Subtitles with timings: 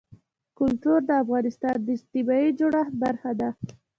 [0.57, 3.49] کلتور د افغانستان د اجتماعي جوړښت برخه ده.